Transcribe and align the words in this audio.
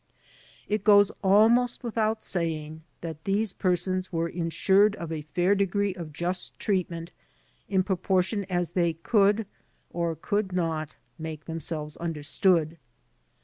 It 0.67 0.83
goes 0.83 1.11
almost 1.23 1.83
without 1.83 2.23
saying 2.23 2.81
that 3.01 3.23
these 3.25 3.53
persons 3.53 4.11
were 4.11 4.27
in 4.27 4.49
sured 4.49 4.95
of 4.95 5.11
a 5.11 5.21
fair 5.21 5.53
degree 5.53 5.93
of 5.93 6.11
just 6.11 6.57
treatment 6.59 7.11
in 7.69 7.83
proportion 7.83 8.43
as 8.45 8.71
they 8.71 8.93
could 8.93 9.45
or 9.91 10.15
could 10.15 10.53
not 10.53 10.95
make 11.19 11.45
themselves 11.45 11.97
understood. 11.97 12.79